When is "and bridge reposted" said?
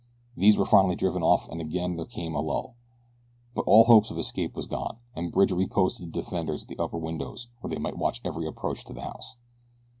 5.15-5.99